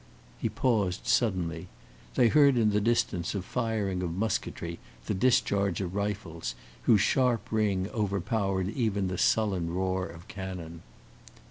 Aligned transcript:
He 0.39 0.49
paused 0.49 1.05
suddenly. 1.05 1.67
They 2.15 2.29
heard 2.29 2.57
in 2.57 2.71
the 2.71 2.81
distance 2.81 3.35
a 3.35 3.43
firing 3.43 4.01
of 4.01 4.11
musketry, 4.15 4.79
the 5.05 5.13
discharge 5.13 5.79
of 5.79 5.93
rifles, 5.93 6.55
whose 6.85 7.01
sharp 7.01 7.51
ring 7.51 7.87
overpowered 7.89 8.69
even 8.69 9.09
the 9.09 9.19
sullen 9.19 9.71
roar 9.71 10.07
of 10.07 10.27
cannon. 10.27 10.81